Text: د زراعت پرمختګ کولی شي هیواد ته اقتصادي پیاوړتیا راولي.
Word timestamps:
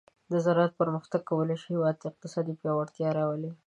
د 0.31 0.33
زراعت 0.45 0.71
پرمختګ 0.81 1.21
کولی 1.29 1.57
شي 1.61 1.67
هیواد 1.73 1.95
ته 2.01 2.05
اقتصادي 2.07 2.53
پیاوړتیا 2.59 3.09
راولي. 3.17 3.51